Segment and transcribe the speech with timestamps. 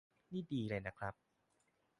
[0.31, 1.13] นี่ดีเลยนะครับ